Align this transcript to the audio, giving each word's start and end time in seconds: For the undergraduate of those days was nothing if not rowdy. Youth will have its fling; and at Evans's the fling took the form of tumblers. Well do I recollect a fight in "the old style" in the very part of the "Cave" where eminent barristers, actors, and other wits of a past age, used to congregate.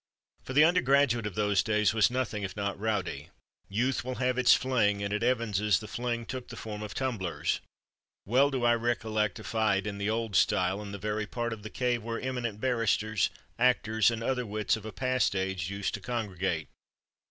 For 0.41 0.53
the 0.53 0.63
undergraduate 0.63 1.27
of 1.27 1.35
those 1.35 1.61
days 1.61 1.93
was 1.93 2.09
nothing 2.09 2.41
if 2.41 2.55
not 2.55 2.79
rowdy. 2.79 3.29
Youth 3.69 4.03
will 4.03 4.15
have 4.15 4.35
its 4.39 4.55
fling; 4.55 5.03
and 5.03 5.13
at 5.13 5.21
Evans's 5.21 5.79
the 5.79 5.87
fling 5.87 6.25
took 6.25 6.47
the 6.47 6.55
form 6.55 6.81
of 6.81 6.95
tumblers. 6.95 7.59
Well 8.25 8.49
do 8.49 8.63
I 8.65 8.73
recollect 8.73 9.37
a 9.37 9.43
fight 9.43 9.85
in 9.85 9.99
"the 9.99 10.09
old 10.09 10.35
style" 10.35 10.81
in 10.81 10.91
the 10.91 10.97
very 10.97 11.27
part 11.27 11.53
of 11.53 11.61
the 11.61 11.69
"Cave" 11.69 12.01
where 12.01 12.19
eminent 12.19 12.59
barristers, 12.59 13.29
actors, 13.59 14.09
and 14.09 14.23
other 14.23 14.43
wits 14.43 14.75
of 14.75 14.87
a 14.87 14.91
past 14.91 15.35
age, 15.35 15.69
used 15.69 15.93
to 15.93 15.99
congregate. 16.01 16.67